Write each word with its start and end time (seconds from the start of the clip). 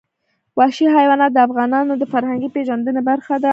وحشي 0.59 0.85
حیوانات 0.95 1.31
د 1.33 1.39
افغانانو 1.47 1.93
د 1.97 2.03
فرهنګي 2.13 2.49
پیژندنې 2.55 3.01
برخه 3.09 3.35
ده. 3.43 3.49